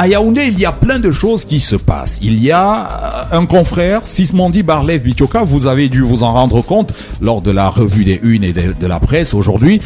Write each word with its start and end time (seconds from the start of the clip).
à 0.00 0.08
Yaoundé, 0.08 0.46
il 0.46 0.58
y 0.58 0.64
a 0.64 0.72
plein 0.72 0.98
de 0.98 1.10
choses 1.10 1.44
qui 1.44 1.60
se 1.60 1.76
passent. 1.76 2.20
Il 2.22 2.42
y 2.42 2.50
a 2.50 3.28
euh, 3.32 3.38
un 3.38 3.44
confrère, 3.44 4.00
Sismondi 4.04 4.62
Barlev 4.62 5.02
Bichoka, 5.02 5.42
vous 5.42 5.66
avez 5.66 5.90
dû 5.90 6.00
vous 6.00 6.22
en 6.22 6.32
rendre 6.32 6.62
compte 6.62 6.94
lors 7.20 7.42
de 7.42 7.50
la 7.50 7.68
revue 7.68 8.06
des 8.06 8.18
Unes 8.22 8.42
et 8.42 8.54
de, 8.54 8.86
la 8.86 8.98
presse 8.98 9.34
aujourd'hui, 9.34 9.78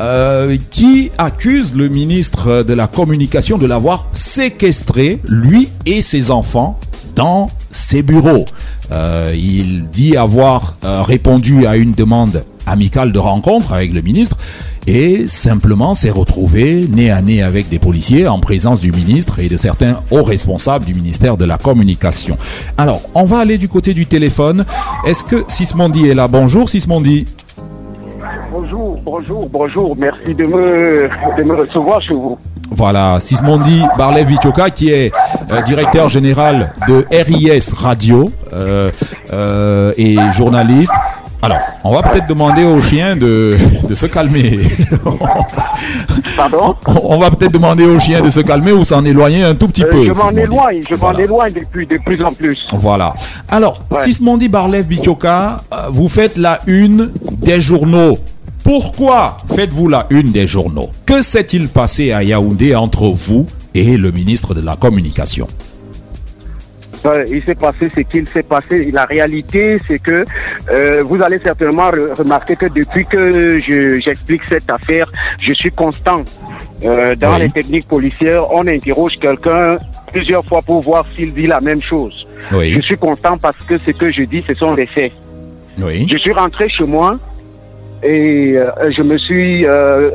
euh, 0.00 0.56
qui 0.70 1.10
accuse 1.18 1.74
le 1.74 1.90
ministre 1.90 2.62
de 2.62 2.72
la 2.72 2.86
Communication 2.86 3.58
de 3.58 3.66
l'avoir 3.66 4.06
séquestré, 4.14 5.20
lui 5.26 5.68
et 5.84 6.00
ses 6.00 6.30
enfants, 6.30 6.80
dans 7.14 7.48
ses 7.70 8.02
bureaux. 8.02 8.44
Euh, 8.90 9.34
il 9.36 9.88
dit 9.90 10.16
avoir 10.16 10.78
euh, 10.84 11.02
répondu 11.02 11.66
à 11.66 11.76
une 11.76 11.92
demande 11.92 12.44
amicale 12.66 13.12
de 13.12 13.18
rencontre 13.18 13.72
avec 13.72 13.92
le 13.92 14.00
ministre 14.00 14.36
et 14.86 15.26
simplement 15.26 15.94
s'est 15.94 16.10
retrouvé 16.10 16.86
nez 16.90 17.10
à 17.10 17.20
nez 17.20 17.42
avec 17.42 17.68
des 17.68 17.78
policiers 17.78 18.26
en 18.26 18.38
présence 18.38 18.80
du 18.80 18.92
ministre 18.92 19.38
et 19.38 19.48
de 19.48 19.56
certains 19.56 20.00
hauts 20.10 20.22
responsables 20.22 20.84
du 20.84 20.94
ministère 20.94 21.36
de 21.36 21.44
la 21.44 21.58
Communication. 21.58 22.38
Alors, 22.76 23.02
on 23.14 23.24
va 23.24 23.38
aller 23.38 23.58
du 23.58 23.68
côté 23.68 23.94
du 23.94 24.06
téléphone. 24.06 24.64
Est-ce 25.06 25.24
que 25.24 25.44
Sismondi 25.48 26.08
est 26.08 26.14
là? 26.14 26.28
Bonjour 26.28 26.68
Sismondi. 26.68 27.26
Bonjour, 28.50 28.98
bonjour, 29.04 29.48
bonjour. 29.50 29.96
Merci 29.96 30.34
de 30.34 30.46
me, 30.46 31.08
de 31.36 31.42
me 31.42 31.54
recevoir 31.54 32.00
chez 32.00 32.14
vous. 32.14 32.38
Voilà, 32.70 33.18
Sismondi 33.20 33.82
Barlev 33.96 34.26
Vichoka 34.26 34.70
qui 34.70 34.90
est 34.90 35.14
euh, 35.50 35.62
directeur 35.62 36.08
général 36.08 36.72
de 36.86 37.06
RIS 37.10 37.72
Radio 37.74 38.30
euh, 38.52 38.90
euh, 39.32 39.92
et 39.96 40.16
journaliste. 40.32 40.92
Alors, 41.40 41.58
on 41.84 41.94
va 41.94 42.02
peut-être 42.02 42.26
demander 42.28 42.64
au 42.64 42.80
chien 42.80 43.14
de, 43.16 43.56
de 43.86 43.94
se 43.94 44.06
calmer. 44.06 44.58
Pardon 46.36 46.74
on 47.04 47.18
va 47.18 47.30
peut-être 47.30 47.52
demander 47.52 47.84
au 47.84 47.98
chien 48.00 48.20
de 48.20 48.28
se 48.30 48.40
calmer 48.40 48.72
ou 48.72 48.84
s'en 48.84 49.04
éloigner 49.04 49.44
un 49.44 49.54
tout 49.54 49.68
petit 49.68 49.84
Euh, 49.84 49.90
peu. 49.90 50.04
Je 50.06 50.12
m'en 50.12 50.30
éloigne, 50.30 50.82
je 50.88 50.94
m'en 50.96 51.12
éloigne 51.12 51.52
depuis 51.52 51.86
de 51.86 51.96
plus 51.98 52.22
en 52.22 52.32
plus. 52.32 52.66
Voilà. 52.72 53.12
Alors, 53.48 53.78
Ouais. 53.90 54.02
Sismondi 54.02 54.48
Barlev 54.48 54.86
Bichoka, 54.86 55.62
euh, 55.72 55.76
vous 55.92 56.08
faites 56.08 56.36
la 56.38 56.58
une 56.66 57.10
des 57.30 57.60
journaux. 57.60 58.18
Pourquoi 58.64 59.36
faites-vous 59.54 59.88
la 59.88 60.06
une 60.10 60.30
des 60.32 60.46
journaux? 60.46 60.90
Que 61.06 61.22
s'est-il 61.22 61.68
passé 61.68 62.12
à 62.12 62.22
Yaoundé 62.22 62.74
entre 62.74 63.06
vous 63.06 63.46
et 63.74 63.96
le 63.96 64.10
ministre 64.10 64.54
de 64.54 64.60
la 64.60 64.74
Communication? 64.76 65.46
Il 67.30 67.42
s'est 67.44 67.54
passé 67.54 67.90
ce 67.94 68.00
qu'il 68.00 68.28
s'est 68.28 68.42
passé. 68.42 68.90
La 68.92 69.04
réalité, 69.04 69.78
c'est 69.86 69.98
que 69.98 70.24
euh, 70.70 71.02
vous 71.04 71.22
allez 71.22 71.38
certainement 71.44 71.90
re- 71.90 72.12
remarquer 72.16 72.56
que 72.56 72.66
depuis 72.66 73.04
que 73.06 73.58
je- 73.58 73.98
j'explique 74.00 74.42
cette 74.48 74.70
affaire, 74.70 75.10
je 75.40 75.52
suis 75.52 75.70
constant. 75.70 76.22
Euh, 76.84 77.14
dans 77.16 77.34
Oui. 77.34 77.40
les 77.42 77.50
techniques 77.50 77.88
policières, 77.88 78.50
on 78.52 78.66
interroge 78.66 79.18
quelqu'un 79.18 79.78
plusieurs 80.12 80.44
fois 80.44 80.62
pour 80.62 80.80
voir 80.80 81.04
s'il 81.16 81.34
dit 81.34 81.46
la 81.46 81.60
même 81.60 81.82
chose. 81.82 82.26
Je 82.52 82.80
suis 82.80 82.96
constant 82.96 83.36
parce 83.36 83.58
que 83.68 83.76
ce 83.84 83.90
que 83.90 84.10
je 84.10 84.22
dis, 84.22 84.44
ce 84.46 84.54
sont 84.54 84.74
les 84.74 84.86
faits. 84.86 85.12
Oui. 85.78 86.06
Je 86.10 86.16
suis 86.16 86.32
rentré 86.32 86.68
chez 86.68 86.84
moi 86.84 87.18
et 88.02 88.54
euh, 88.56 88.90
je 88.90 89.02
me 89.02 89.18
suis 89.18 89.66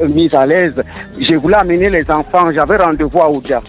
mise 0.09 0.34
à 0.34 0.45
l'aise. 0.45 0.73
Je 1.20 1.36
voulais 1.36 1.58
amener 1.58 1.90
les 1.90 2.09
enfants, 2.09 2.52
j'avais 2.53 2.78
rendez-vous 2.78 3.22
à 3.22 3.30
Oudja. 3.30 3.62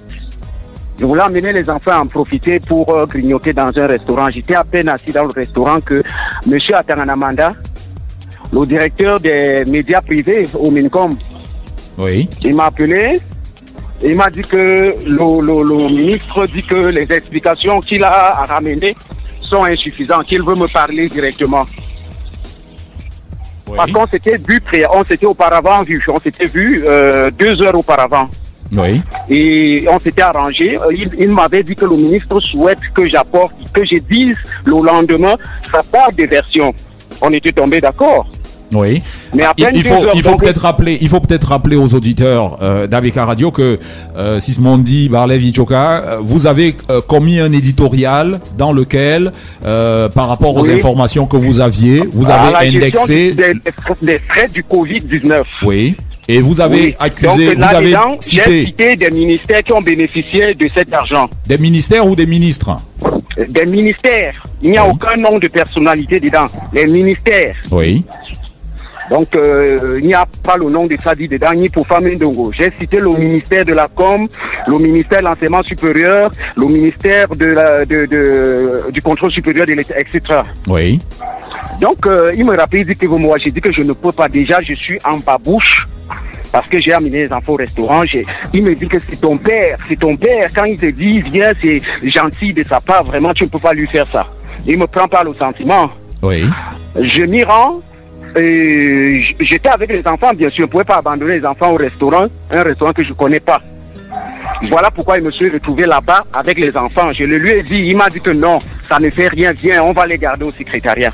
Je 0.98 1.04
voulais 1.06 1.22
amener 1.22 1.52
les 1.52 1.68
enfants 1.68 1.90
à 1.92 1.98
en 2.00 2.06
profiter 2.06 2.60
pour 2.60 2.88
euh, 2.94 3.06
grignoter 3.06 3.52
dans 3.52 3.70
un 3.76 3.86
restaurant. 3.86 4.30
J'étais 4.30 4.54
à 4.54 4.62
peine 4.64 4.88
assis 4.88 5.10
dans 5.12 5.24
le 5.24 5.32
restaurant 5.34 5.80
que 5.80 6.02
M. 6.50 6.58
Atanganamanda, 6.72 7.54
le 8.52 8.64
directeur 8.66 9.18
des 9.18 9.64
médias 9.66 10.00
privés 10.00 10.46
au 10.58 10.70
Mincom, 10.70 11.16
Oui. 11.98 12.28
il 12.42 12.54
m'a 12.54 12.66
appelé. 12.66 13.18
et 14.02 14.10
Il 14.10 14.16
m'a 14.16 14.30
dit 14.30 14.42
que 14.42 14.56
le, 15.04 15.40
le- 15.42 15.64
le 15.68 15.88
ministre 15.88 16.46
dit 16.46 16.62
que 16.62 16.74
les 16.76 17.02
explications 17.10 17.80
qu'il 17.80 18.04
a 18.04 18.40
à 18.40 18.44
ramener 18.44 18.94
sont 19.40 19.64
insuffisantes, 19.64 20.26
qu'il 20.26 20.42
veut 20.44 20.54
me 20.54 20.68
parler 20.72 21.08
directement. 21.08 21.64
Oui. 23.66 23.74
Parce 23.76 23.90
qu'on 23.90 24.06
s'était 24.06 24.38
vu, 24.38 24.60
on 24.92 25.04
s'était 25.04 25.26
auparavant 25.26 25.82
vu, 25.82 26.00
on 26.08 26.20
s'était 26.20 26.46
vu 26.46 26.84
euh, 26.86 27.30
deux 27.32 27.60
heures 27.62 27.74
auparavant. 27.74 28.28
Oui. 28.76 29.00
Et 29.28 29.86
on 29.90 29.98
s'était 30.00 30.22
arrangé. 30.22 30.76
Euh, 30.76 30.92
Il, 30.92 31.10
il 31.18 31.28
m'avait 31.30 31.62
dit 31.62 31.74
que 31.76 31.84
le 31.84 31.96
ministre 31.96 32.40
souhaite 32.40 32.78
que 32.94 33.06
j'apporte, 33.08 33.54
que 33.72 33.84
je 33.84 33.96
dise 33.98 34.36
le 34.64 34.72
lendemain 34.84 35.36
sa 35.70 35.82
part 35.82 36.10
des 36.12 36.26
versions. 36.26 36.72
On 37.20 37.30
était 37.30 37.52
tombé 37.52 37.80
d'accord. 37.80 38.26
Oui. 38.74 39.02
Mais 39.32 39.44
à 39.44 39.52
Il, 39.56 39.64
peine 39.64 39.74
il 39.76 39.84
faut, 39.84 39.94
il 40.14 40.22
peut-être 40.22 40.62
rappeler, 40.62 40.98
il 41.00 41.08
faut 41.08 41.20
peut-être 41.20 41.48
rappeler 41.48 41.76
aux 41.76 41.94
auditeurs 41.94 42.58
euh, 42.62 42.88
Radio 43.16 43.50
que 43.52 43.78
euh, 44.16 44.40
Sismondi 44.40 45.08
Barlev 45.08 45.42
Ichoka, 45.44 46.02
euh, 46.04 46.18
vous 46.20 46.46
avez 46.46 46.74
euh, 46.90 47.00
commis 47.00 47.38
un 47.38 47.52
éditorial 47.52 48.40
dans 48.58 48.72
lequel, 48.72 49.32
euh, 49.64 50.08
par 50.08 50.28
rapport 50.28 50.56
aux 50.56 50.66
Oui. 50.66 50.72
informations 50.74 51.26
que 51.26 51.36
vous 51.36 51.60
aviez, 51.60 52.02
vous 52.10 52.26
à 52.26 52.36
la 52.36 52.42
avez 52.58 52.68
indexé, 52.76 53.32
des, 53.32 53.54
des 54.02 54.18
frais 54.28 54.48
du 54.52 54.62
Covid-19. 54.62 55.44
oui, 55.64 55.96
et 56.28 56.40
vous 56.40 56.60
avez 56.60 56.80
Oui. 56.82 56.94
accusé, 56.98 57.46
Donc 57.46 57.54
vous 57.56 57.60
là, 57.60 57.66
avez 57.68 57.86
dedans, 57.88 58.10
j'ai 58.20 58.28
cité 58.42 58.64
cité 58.66 58.96
des 58.96 59.10
ministères 59.10 59.62
qui 59.62 59.72
ont 59.72 59.82
bénéficié 59.82 60.54
de 60.54 60.68
cet 60.74 60.92
argent. 60.92 61.28
des 61.46 61.58
ministères 61.58 62.06
ou 62.06 62.14
des 62.16 62.26
ministres? 62.26 62.76
Des 63.48 63.66
ministères. 63.66 64.42
Il 64.62 64.70
n'y 64.70 64.78
a 64.78 64.84
Oui. 64.86 64.92
aucun 64.94 65.16
nom 65.16 65.38
de 65.38 65.48
personnalité 65.48 66.20
dedans. 66.20 66.46
Les 66.72 66.86
ministères. 66.86 67.56
Oui. 67.70 68.04
Donc, 69.10 69.36
euh, 69.36 69.98
il 70.00 70.06
n'y 70.06 70.14
a 70.14 70.24
pas 70.42 70.56
le 70.56 70.70
nom 70.70 70.86
de 70.86 70.96
Sadi 71.02 71.28
dedans, 71.28 71.52
ni 71.52 71.68
pour 71.68 71.86
Famille 71.86 72.16
Ndongo. 72.16 72.52
J'ai 72.56 72.72
cité 72.78 72.98
le 73.00 73.10
ministère 73.10 73.62
de 73.66 73.74
la 73.74 73.86
Com, 73.86 74.26
le 74.66 74.78
ministère 74.78 75.18
de 75.20 75.24
l'enseignement 75.26 75.62
supérieur, 75.62 76.30
le 76.56 76.66
ministère 76.68 77.28
de 77.28 77.44
la, 77.46 77.84
de, 77.84 78.06
de- 78.06 78.84
du 78.90 79.02
contrôle 79.02 79.30
supérieur 79.30 79.66
de 79.66 79.74
l'État, 79.74 79.94
etc. 79.98 80.40
Oui. 80.66 80.98
Donc, 81.82 82.06
euh, 82.06 82.32
il 82.34 82.46
me 82.46 82.56
rappelle, 82.56 82.80
il 82.80 82.86
dit 82.86 82.96
que 82.96 83.04
moi, 83.06 83.36
j'ai 83.36 83.50
dit 83.50 83.60
que 83.60 83.70
je 83.72 83.82
ne 83.82 83.92
peux 83.92 84.12
pas. 84.12 84.26
Déjà, 84.28 84.62
je 84.62 84.72
suis 84.72 84.98
en 85.04 85.18
babouche 85.18 85.86
parce 86.54 86.68
que 86.68 86.78
j'ai 86.78 86.92
amené 86.92 87.26
les 87.26 87.32
enfants 87.32 87.54
au 87.54 87.56
restaurant. 87.56 88.02
Il 88.52 88.62
me 88.62 88.76
dit 88.76 88.86
que 88.86 88.98
c'est 89.00 89.20
ton 89.20 89.36
père, 89.36 89.76
c'est 89.88 89.98
ton 89.98 90.16
père. 90.16 90.48
Quand 90.54 90.62
il 90.62 90.76
te 90.76 90.86
dit, 90.86 91.20
viens, 91.20 91.52
c'est 91.60 91.80
gentil 92.04 92.52
de 92.52 92.62
sa 92.62 92.80
part. 92.80 93.02
Vraiment, 93.02 93.34
tu 93.34 93.42
ne 93.42 93.48
peux 93.48 93.58
pas 93.58 93.72
lui 93.74 93.88
faire 93.88 94.06
ça. 94.12 94.24
Il 94.64 94.78
me 94.78 94.86
prend 94.86 95.08
par 95.08 95.24
le 95.24 95.34
sentiment. 95.34 95.90
Oui. 96.22 96.44
Je 97.00 97.22
m'y 97.22 97.42
rends. 97.42 97.80
Et 98.36 99.20
j- 99.20 99.36
j'étais 99.40 99.68
avec 99.68 99.90
les 99.90 100.06
enfants, 100.06 100.32
bien 100.32 100.48
sûr. 100.48 100.58
Je 100.58 100.62
ne 100.62 100.66
pouvais 100.70 100.84
pas 100.84 100.98
abandonner 100.98 101.40
les 101.40 101.44
enfants 101.44 101.72
au 101.72 101.76
restaurant, 101.76 102.26
un 102.52 102.62
restaurant 102.62 102.92
que 102.92 103.02
je 103.02 103.08
ne 103.08 103.14
connais 103.14 103.40
pas. 103.40 103.60
Voilà 104.70 104.92
pourquoi 104.92 105.18
je 105.18 105.24
me 105.24 105.32
suis 105.32 105.48
retrouvé 105.50 105.86
là-bas 105.86 106.22
avec 106.32 106.56
les 106.58 106.76
enfants. 106.76 107.10
Je 107.10 107.24
le 107.24 107.36
lui 107.38 107.50
ai 107.50 107.62
dit, 107.64 107.88
il 107.88 107.96
m'a 107.96 108.08
dit 108.08 108.20
que 108.20 108.30
non, 108.30 108.60
ça 108.88 109.00
ne 109.00 109.10
fait 109.10 109.26
rien, 109.26 109.52
viens, 109.52 109.82
on 109.82 109.92
va 109.92 110.06
les 110.06 110.18
garder 110.18 110.44
au 110.44 110.52
secrétariat. 110.52 111.10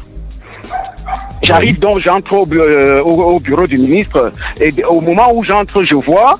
J'arrive 1.42 1.78
donc, 1.78 1.98
j'entre 1.98 2.32
au, 2.34 2.46
euh, 2.54 3.02
au- 3.02 3.22
au 3.36 3.40
bureau 3.40 3.66
du 3.66 3.78
ministre 3.78 4.30
et 4.60 4.72
au 4.84 5.00
moment 5.00 5.32
où 5.34 5.42
j'entre, 5.42 5.82
je 5.84 5.94
vois 5.94 6.38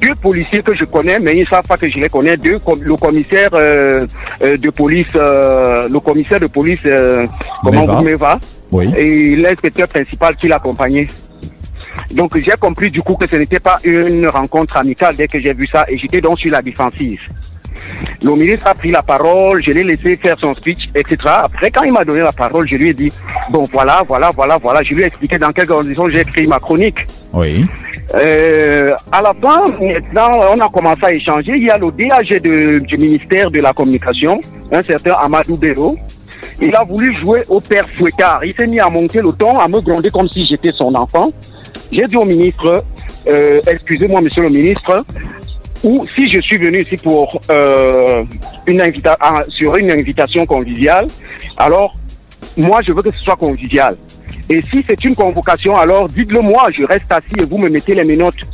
deux 0.00 0.14
policiers 0.14 0.62
que 0.62 0.74
je 0.74 0.84
connais, 0.84 1.18
mais 1.18 1.34
ils 1.36 1.40
ne 1.40 1.44
savent 1.46 1.66
pas 1.66 1.76
que 1.76 1.88
je 1.90 1.98
les 1.98 2.08
connais, 2.08 2.36
deux, 2.36 2.58
com- 2.60 2.78
le 2.80 2.94
commissaire 2.96 3.50
euh, 3.52 4.06
euh, 4.42 4.56
de 4.56 4.70
police, 4.70 5.06
euh, 5.16 5.88
le 5.88 6.00
commissaire 6.00 6.40
de 6.40 6.46
police, 6.46 6.80
euh, 6.86 7.26
comment 7.64 7.82
Meva. 7.82 7.94
vous 7.96 8.02
me 8.04 8.16
va 8.16 8.38
Oui. 8.70 8.90
et 8.96 9.36
l'inspecteur 9.36 9.88
principal 9.88 10.36
qui 10.36 10.46
l'accompagnait. 10.48 11.08
Donc 12.12 12.38
j'ai 12.40 12.52
compris 12.60 12.90
du 12.90 13.02
coup 13.02 13.16
que 13.16 13.26
ce 13.28 13.34
n'était 13.36 13.58
pas 13.60 13.78
une 13.84 14.28
rencontre 14.28 14.76
amicale 14.76 15.16
dès 15.16 15.26
que 15.26 15.40
j'ai 15.40 15.52
vu 15.52 15.66
ça 15.66 15.84
et 15.88 15.98
j'étais 15.98 16.20
donc 16.20 16.38
sur 16.38 16.52
la 16.52 16.62
défensive. 16.62 17.20
Le 18.22 18.34
ministre 18.34 18.66
a 18.66 18.74
pris 18.74 18.90
la 18.90 19.02
parole, 19.02 19.62
je 19.62 19.72
l'ai 19.72 19.84
laissé 19.84 20.16
faire 20.16 20.36
son 20.40 20.54
speech, 20.54 20.88
etc. 20.94 21.16
Après, 21.44 21.70
quand 21.70 21.82
il 21.84 21.92
m'a 21.92 22.04
donné 22.04 22.20
la 22.20 22.32
parole, 22.32 22.66
je 22.68 22.76
lui 22.76 22.88
ai 22.90 22.94
dit, 22.94 23.12
bon 23.50 23.64
voilà, 23.72 24.02
voilà, 24.06 24.30
voilà, 24.34 24.58
voilà, 24.58 24.82
je 24.82 24.94
lui 24.94 25.02
ai 25.02 25.06
expliqué 25.06 25.38
dans 25.38 25.52
quelles 25.52 25.66
conditions 25.68 26.08
j'ai 26.08 26.20
écrit 26.20 26.46
ma 26.46 26.58
chronique. 26.58 27.06
Oui. 27.32 27.64
Euh, 28.14 28.90
à 29.12 29.20
la 29.22 29.34
fin, 29.40 29.68
maintenant, 29.80 30.40
on 30.54 30.60
a 30.60 30.68
commencé 30.68 31.00
à 31.04 31.12
échanger. 31.12 31.52
Il 31.56 31.64
y 31.64 31.70
a 31.70 31.76
le 31.78 31.90
DAG 31.90 32.40
de- 32.42 32.78
du 32.78 32.96
ministère 32.96 33.50
de 33.50 33.60
la 33.60 33.72
Communication, 33.72 34.40
un 34.72 34.82
certain 34.82 35.12
Amadou 35.12 35.56
Béro. 35.56 35.94
Il 36.60 36.74
a 36.74 36.82
voulu 36.84 37.12
jouer 37.14 37.42
au 37.48 37.60
père 37.60 37.86
fouettard. 37.96 38.40
Il 38.44 38.54
s'est 38.54 38.66
mis 38.66 38.80
à 38.80 38.88
monter 38.88 39.20
le 39.20 39.30
ton, 39.32 39.58
à 39.58 39.68
me 39.68 39.80
gronder 39.80 40.10
comme 40.10 40.28
si 40.28 40.44
j'étais 40.44 40.72
son 40.72 40.94
enfant. 40.94 41.30
J'ai 41.92 42.06
dit 42.06 42.16
au 42.16 42.24
ministre, 42.24 42.82
euh, 43.28 43.60
excusez-moi, 43.66 44.20
monsieur 44.22 44.42
le 44.42 44.48
ministre, 44.50 45.04
ou 45.84 46.06
si 46.14 46.28
je 46.28 46.40
suis 46.40 46.58
venu 46.58 46.82
ici 46.82 46.96
pour 46.96 47.40
euh, 47.50 48.24
une 48.66 48.80
invita 48.80 49.16
ah, 49.20 49.42
sur 49.48 49.76
une 49.76 49.90
invitation 49.90 50.44
conviviale, 50.46 51.06
alors 51.56 51.94
moi 52.56 52.80
je 52.82 52.92
veux 52.92 53.02
que 53.02 53.12
ce 53.12 53.18
soit 53.24 53.36
convivial. 53.36 53.96
Et 54.50 54.62
si 54.70 54.84
c'est 54.86 55.04
une 55.04 55.14
convocation, 55.14 55.76
alors 55.76 56.08
dites-le 56.08 56.40
moi, 56.40 56.68
je 56.72 56.82
reste 56.84 57.10
assis 57.12 57.34
et 57.38 57.44
vous 57.44 57.58
me 57.58 57.68
mettez 57.68 57.94
les 57.94 58.04
menottes. 58.04 58.44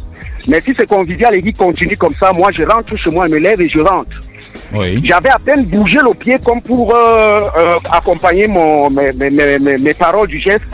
Mais 0.48 0.60
si 0.60 0.74
c'est 0.76 0.88
convivial 0.88 1.34
et 1.36 1.40
qu'il 1.40 1.56
continue 1.56 1.96
comme 1.96 2.14
ça, 2.20 2.32
moi 2.32 2.50
je 2.52 2.64
rentre 2.64 2.96
chez 2.96 3.10
moi, 3.10 3.26
je 3.28 3.32
me 3.34 3.38
lève 3.38 3.60
et 3.60 3.68
je 3.68 3.78
rentre. 3.78 4.10
Oui. 4.76 5.00
J'avais 5.04 5.28
à 5.30 5.38
peine 5.38 5.64
bougé 5.64 5.98
le 6.02 6.12
pied 6.14 6.36
comme 6.44 6.60
pour 6.60 6.94
euh, 6.94 7.42
euh, 7.56 7.76
accompagner 7.90 8.46
mon, 8.48 8.90
mes, 8.90 9.12
mes, 9.12 9.30
mes, 9.30 9.58
mes- 9.58 9.76
mes 9.78 9.94
paroles 9.94 10.28
du 10.28 10.38
geste. 10.38 10.64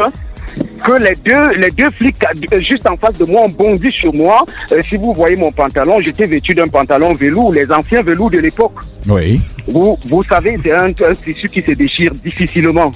Que 0.80 0.92
les 0.92 1.14
deux, 1.24 1.58
les 1.58 1.70
deux 1.70 1.90
flics 1.90 2.16
euh, 2.52 2.60
juste 2.60 2.86
en 2.88 2.96
face 2.96 3.18
de 3.18 3.24
moi 3.24 3.42
ont 3.42 3.48
bondi 3.48 3.90
sur 3.92 4.14
moi. 4.14 4.44
Euh, 4.72 4.82
si 4.88 4.96
vous 4.96 5.12
voyez 5.12 5.36
mon 5.36 5.52
pantalon, 5.52 6.00
j'étais 6.00 6.26
vêtu 6.26 6.54
d'un 6.54 6.68
pantalon 6.68 7.12
velours, 7.12 7.52
les 7.52 7.70
anciens 7.70 8.02
velours 8.02 8.30
de 8.30 8.38
l'époque. 8.38 8.74
Oui. 9.08 9.40
Vous, 9.68 9.98
vous 10.08 10.24
savez, 10.24 10.56
c'est 10.62 10.72
un, 10.72 10.88
un 10.88 11.14
tissu 11.14 11.48
qui 11.48 11.62
se 11.62 11.72
déchire 11.72 12.12
difficilement. 12.12 12.90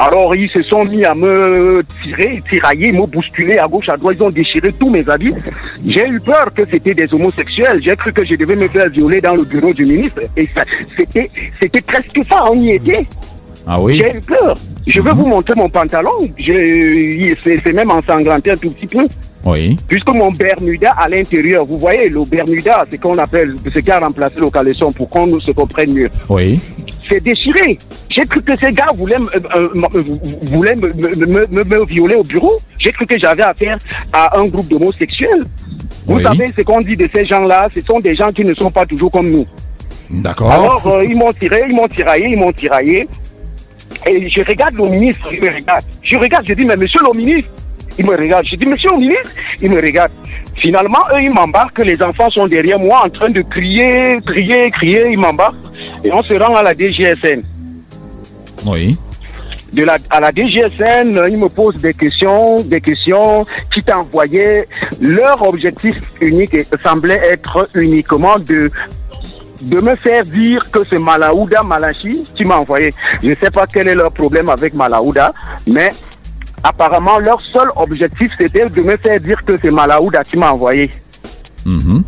Alors 0.00 0.36
ils 0.36 0.48
se 0.48 0.62
sont 0.62 0.84
mis 0.84 1.04
à 1.04 1.12
me 1.12 1.82
tirer, 2.04 2.40
tirailler, 2.48 2.92
me 2.92 3.04
bousculer 3.04 3.58
à 3.58 3.66
gauche, 3.66 3.88
à 3.88 3.96
droite. 3.96 4.16
Ils 4.20 4.22
ont 4.22 4.30
déchiré 4.30 4.72
tous 4.72 4.90
mes 4.90 5.04
habits. 5.08 5.34
J'ai 5.84 6.06
eu 6.06 6.20
peur 6.20 6.54
que 6.54 6.62
c'était 6.70 6.94
des 6.94 7.12
homosexuels. 7.12 7.80
J'ai 7.82 7.96
cru 7.96 8.12
que 8.12 8.24
je 8.24 8.36
devais 8.36 8.54
me 8.54 8.68
faire 8.68 8.88
violer 8.90 9.20
dans 9.20 9.34
le 9.34 9.42
bureau 9.42 9.74
du 9.74 9.84
ministre. 9.84 10.20
Et 10.36 10.48
c'était, 10.96 11.28
c'était 11.58 11.80
presque 11.80 12.20
ça. 12.28 12.44
On 12.48 12.54
y 12.54 12.70
était. 12.70 13.06
Ah 13.70 13.78
oui? 13.80 13.98
J'ai 13.98 14.16
eu 14.16 14.20
peur. 14.20 14.54
Je 14.86 15.00
vais 15.00 15.10
vous 15.10 15.26
montrer 15.26 15.52
mon 15.56 15.68
pantalon. 15.68 16.10
C'est 16.42 17.72
même 17.74 17.90
ensanglanté 17.90 18.52
un 18.52 18.56
tout 18.56 18.70
petit 18.70 18.86
peu. 18.86 19.06
Oui. 19.44 19.76
Puisque 19.86 20.08
mon 20.08 20.30
Bermuda 20.32 20.92
à 20.98 21.08
l'intérieur, 21.08 21.64
vous 21.66 21.78
voyez, 21.78 22.08
le 22.08 22.24
Bermuda, 22.24 22.84
c'est 22.90 22.98
qu'on 22.98 23.16
appelle, 23.18 23.54
ce 23.72 23.78
qui 23.78 23.90
a 23.90 23.98
remplacé 24.00 24.36
le 24.40 24.50
caleçon 24.50 24.90
pour 24.90 25.08
qu'on 25.10 25.26
nous 25.26 25.40
se 25.40 25.50
comprenne 25.52 25.92
mieux. 25.92 26.08
Oui. 26.28 26.58
C'est 27.08 27.20
déchiré. 27.20 27.78
J'ai 28.08 28.24
cru 28.26 28.42
que 28.42 28.56
ces 28.58 28.72
gars 28.72 28.88
voulaient, 28.96 29.18
me- 29.18 29.36
euh, 29.36 29.68
euh, 29.94 30.04
voulaient 30.44 30.76
me, 30.76 30.88
me- 30.92 31.26
me- 31.26 31.46
me- 31.46 31.64
me 31.64 31.84
violer 31.86 32.16
au 32.16 32.24
bureau. 32.24 32.58
J'ai 32.78 32.90
cru 32.92 33.06
que 33.06 33.18
j'avais 33.18 33.42
affaire 33.44 33.78
à 34.12 34.38
un 34.38 34.44
groupe 34.46 34.68
d'homosexuels. 34.68 35.44
Vous 36.06 36.16
Oui. 36.16 36.22
savez 36.22 36.52
ce 36.56 36.62
qu'on 36.62 36.80
dit 36.80 36.96
de 36.96 37.08
ces 37.12 37.24
gens-là, 37.24 37.68
ce 37.74 37.80
sont 37.82 38.00
des 38.00 38.14
gens 38.14 38.32
qui 38.32 38.44
ne 38.44 38.54
sont 38.54 38.70
pas 38.70 38.84
toujours 38.86 39.10
comme 39.10 39.30
nous. 39.30 39.46
D'accord. 40.10 40.50
Alors, 40.50 40.86
euh, 40.86 41.04
ils 41.04 41.16
m'ont 41.16 41.32
tiré, 41.32 41.64
ils 41.68 41.76
m'ont 41.76 41.88
tiraillé, 41.88 42.28
ils 42.30 42.38
m'ont 42.38 42.52
tiraillé. 42.52 43.06
Et 44.08 44.28
je 44.28 44.40
regarde 44.40 44.74
le 44.74 44.84
ministre, 44.88 45.28
il 45.32 45.42
me 45.42 45.50
regarde. 45.50 45.84
Je 46.02 46.16
regarde, 46.16 46.46
je 46.46 46.54
dis, 46.54 46.64
mais 46.64 46.76
monsieur 46.76 47.00
le 47.06 47.16
ministre, 47.16 47.50
il 47.98 48.06
me 48.06 48.16
regarde. 48.16 48.46
Je 48.46 48.56
dis, 48.56 48.66
monsieur 48.66 48.90
le 48.92 48.98
ministre, 48.98 49.30
il 49.60 49.70
me 49.70 49.80
regarde. 49.80 50.12
Finalement, 50.56 51.04
eux, 51.14 51.22
ils 51.22 51.30
m'embarquent, 51.30 51.80
les 51.80 52.02
enfants 52.02 52.30
sont 52.30 52.46
derrière 52.46 52.78
moi 52.78 53.02
en 53.04 53.10
train 53.10 53.28
de 53.28 53.42
crier, 53.42 54.18
crier, 54.26 54.70
crier, 54.70 55.10
ils 55.10 55.18
m'embarquent. 55.18 55.56
Et 56.02 56.12
on 56.12 56.22
se 56.22 56.34
rend 56.34 56.54
à 56.54 56.62
la 56.62 56.74
DGSN. 56.74 57.42
Oui. 58.64 58.96
De 59.72 59.84
la, 59.84 59.98
à 60.08 60.20
la 60.20 60.32
DGSN, 60.32 61.20
ils 61.28 61.36
me 61.36 61.48
posent 61.50 61.76
des 61.76 61.92
questions, 61.92 62.62
des 62.62 62.80
questions 62.80 63.44
qui 63.70 63.82
t'envoyaient. 63.82 64.66
Leur 65.00 65.46
objectif 65.46 65.94
unique 66.22 66.56
semblait 66.82 67.20
être 67.22 67.68
uniquement 67.74 68.36
de 68.38 68.70
de 69.60 69.80
me 69.80 69.96
faire 69.96 70.22
dire 70.24 70.70
que 70.70 70.80
c'est 70.88 70.98
Malaouda 70.98 71.62
Malachi 71.62 72.22
qui 72.34 72.44
m'a 72.44 72.56
envoyé. 72.58 72.92
Je 73.22 73.30
ne 73.30 73.34
sais 73.34 73.50
pas 73.50 73.66
quel 73.66 73.88
est 73.88 73.94
leur 73.94 74.12
problème 74.12 74.48
avec 74.48 74.74
Malaouda, 74.74 75.32
mais 75.66 75.90
apparemment 76.62 77.18
leur 77.18 77.40
seul 77.40 77.68
objectif 77.76 78.30
c'était 78.38 78.68
de 78.68 78.82
me 78.82 78.96
faire 78.96 79.20
dire 79.20 79.42
que 79.44 79.56
c'est 79.56 79.70
Malaouda 79.70 80.24
qui 80.24 80.36
m'a 80.36 80.52
envoyé. 80.52 80.90
Mhm. 81.64 82.02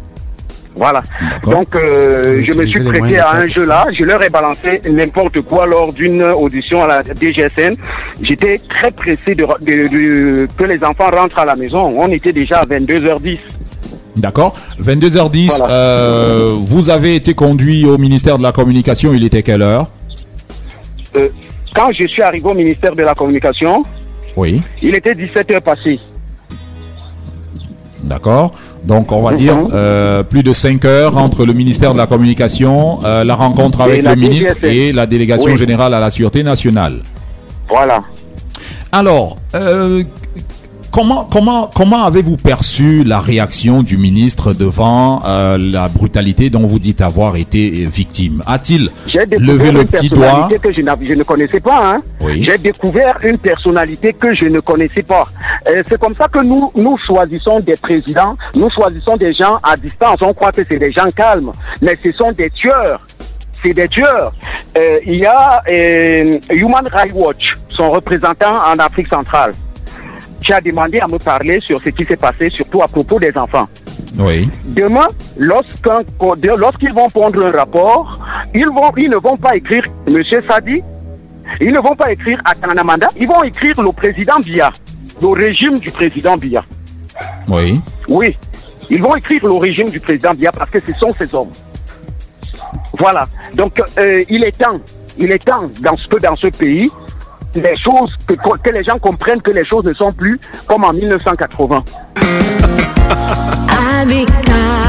Voilà. 0.77 1.03
Donc 1.45 1.75
euh, 1.75 2.41
je 2.45 2.53
me 2.53 2.65
suis 2.65 2.81
prêté 2.85 3.19
à 3.19 3.33
un 3.33 3.47
jeu 3.49 3.67
là, 3.67 3.87
je 3.93 4.05
leur 4.05 4.23
ai 4.23 4.29
balancé 4.31 4.81
n'importe 4.89 5.41
quoi 5.43 5.67
lors 5.67 5.93
d'une 5.93 6.23
audition 6.23 6.85
à 6.85 6.87
la 6.87 7.03
DGSN. 7.03 7.75
J'étais 8.23 8.61
très 8.69 8.93
pressé 8.93 9.35
de, 9.35 9.45
de- 9.61 9.89
de- 9.89 10.49
que 10.57 10.65
les 10.65 10.83
enfants 10.85 11.11
rentrent 11.11 11.41
à 11.41 11.45
la 11.45 11.57
maison. 11.57 11.83
On 11.99 12.09
était 12.13 12.33
déjà 12.33 12.61
à 12.61 12.65
22h10. 12.67 13.39
D'accord. 14.17 14.55
22h10, 14.81 15.59
Voilà. 15.59 15.73
euh, 15.75 16.57
vous 16.61 16.91
avez 16.91 17.15
été 17.15 17.35
conduit 17.35 17.85
au 17.87 17.97
ministère 17.99 18.39
de 18.39 18.43
la 18.43 18.53
Communication. 18.53 19.13
Il 19.15 19.25
était 19.25 19.43
quelle 19.43 19.63
heure 19.63 19.89
Euh, 21.17 21.29
quand 21.75 21.91
je 21.93 22.07
suis 22.07 22.23
arrivé 22.23 22.47
au 22.49 22.55
ministère 22.55 22.95
de 22.95 23.03
la 23.03 23.15
Communication, 23.15 23.85
Oui. 24.37 24.63
il 24.83 24.95
était 24.95 25.15
17h 25.15 25.61
passé. 25.61 25.99
D'accord. 28.03 28.53
Donc, 28.85 29.13
on 29.13 29.23
va 29.23 29.33
Mhm. 29.33 29.37
dire 29.37 29.57
euh, 29.73 30.23
plus 30.23 30.43
de 30.43 30.53
5 30.53 30.85
heures 30.85 31.17
entre 31.19 31.45
le 31.45 31.53
ministère 31.53 31.93
de 31.93 31.99
la 31.99 32.07
Communication, 32.07 33.01
la 33.03 33.35
rencontre 33.35 33.83
avec 33.83 34.03
la 34.03 34.15
le 34.15 34.21
ministre 34.21 34.57
et 34.65 34.93
la 34.93 35.07
délégation 35.07 35.51
Oui. 35.53 35.57
générale 35.59 35.93
à 35.95 36.01
la 36.01 36.11
Sûreté 36.11 36.43
nationale. 36.43 37.03
Voilà. 37.69 38.03
Alors, 38.91 39.37
euh, 39.55 40.03
comment, 40.91 41.25
comment, 41.25 41.71
comment 41.75 42.05
avez-vous 42.05 42.37
perçu 42.37 43.05
la 43.05 43.21
réaction 43.21 43.83
du 43.83 43.97
ministre 43.97 44.53
devant 44.53 45.23
euh, 45.25 45.59
la 45.59 45.89
brutalité 45.89 46.51
dont 46.51 46.67
vous 46.67 46.79
dites 46.79 47.01
avoir 47.01 47.37
été 47.37 47.87
victime? 47.87 48.43
A-t-il 48.47 48.91
J'ai 49.07 49.21
levé 49.21 49.39
découvert 49.39 49.73
le 49.73 49.81
une 49.81 49.87
petit 49.87 50.09
doigt? 50.09 50.27
personnalité 50.27 50.59
que 50.59 50.73
je, 50.73 51.15
ne 51.15 51.23
connaissais 51.23 51.61
pas. 51.61 51.95
Hein. 51.95 52.03
Oui. 52.21 52.43
J'ai 52.43 52.59
découvert 52.59 53.19
une 53.23 53.39
personnalité 53.39 54.13
que 54.13 54.35
je 54.35 54.47
ne 54.47 54.61
connaissais 54.61 55.03
pas. 55.03 55.27
Euh, 55.69 55.83
c'est 55.89 55.99
comme 55.99 56.15
ça 56.17 56.29
que 56.29 56.45
nous, 56.45 56.71
nous 56.75 56.97
choisissons 56.99 57.61
des 57.61 57.77
présidents, 57.77 58.37
nous 58.55 58.71
choisissons 58.71 59.17
des 59.17 59.33
gens 59.35 59.59
à 59.63 59.77
distance. 59.77 60.19
On 60.23 60.33
croit 60.35 60.53
que 60.53 60.63
c'est 60.67 60.79
des 60.79 60.93
gens 60.93 61.09
calmes, 61.15 61.53
mais 61.83 61.97
ce 62.03 62.13
sont 62.13 62.33
des 62.33 62.51
tueurs. 62.51 63.01
C'est 63.63 63.75
des 63.75 63.89
tueurs. 63.89 64.33
Euh, 64.77 64.99
il 65.07 65.17
y 65.17 65.27
a 65.27 65.63
euh, 65.69 66.33
Human 66.51 66.87
Rights 66.91 67.13
Watch, 67.15 67.57
son 67.69 67.91
représentant 67.91 68.53
en 68.53 68.77
Afrique 68.79 69.09
centrale, 69.09 69.53
qui 70.41 70.53
a 70.53 70.61
demandé 70.61 70.99
à 71.01 71.07
me 71.07 71.19
parler 71.19 71.61
sur 71.61 71.81
ce 71.83 71.91
qui 71.91 72.05
s'est 72.05 72.17
passé, 72.17 72.49
surtout 72.51 72.83
à 72.83 72.89
propos 72.89 73.19
des 73.19 73.33
enfants. 73.37 73.69
Oui. 74.19 74.49
Demain, 74.65 75.07
lorsqu'un- 75.37 76.03
lorsqu'ils 76.57 76.93
vont 76.93 77.09
prendre 77.09 77.45
un 77.45 77.51
rapport, 77.51 78.19
ils, 78.55 78.67
vont, 78.67 78.91
ils 78.97 79.11
ne 79.11 79.17
vont 79.17 79.37
pas 79.37 79.57
écrire 79.57 79.85
Monsieur 80.09 80.43
Sadi, 80.49 80.83
ils 81.61 81.73
ne 81.73 81.79
vont 81.81 81.95
pas 81.95 82.13
écrire 82.13 82.41
Atanamanda, 82.45 83.09
ils 83.19 83.27
vont 83.29 83.43
écrire 83.43 83.81
le 83.81 83.93
président 83.93 84.39
Biya, 84.41 84.71
le 85.21 85.29
régime 85.29 85.79
du 85.79 85.91
président 85.91 86.37
Biya. 86.37 86.65
Oui. 87.49 87.81
Oui, 88.09 88.37
ils 88.89 89.03
vont 89.03 89.15
écrire 89.17 89.45
le 89.45 89.53
régime 89.53 89.91
du 89.91 90.01
président 90.01 90.35
Biya 90.35 90.53
parce 90.53 90.71
que 90.71 90.79
ce 90.87 90.93
sont 90.99 91.13
ces 91.19 91.33
hommes. 91.35 91.51
Voilà. 92.99 93.29
Donc, 93.55 93.81
euh, 93.99 94.25
il 94.29 94.45
est 94.45 94.57
temps, 94.59 94.81
il 95.19 95.31
est 95.31 95.45
temps 95.45 95.71
dans 95.81 95.97
ce, 95.97 96.07
que 96.09 96.17
dans 96.19 96.37
ce 96.37 96.49
pays, 96.49 96.91
les 97.55 97.77
choses, 97.77 98.17
que, 98.27 98.71
les 98.71 98.85
gens 98.85 98.99
comprennent 98.99 99.43
que 99.43 99.51
les 99.51 99.65
choses 99.65 99.85
ne 99.85 99.93
sont 99.93 100.13
plus 100.13 100.39
comme 100.67 100.85
en 100.85 100.93
1980. 100.93 101.85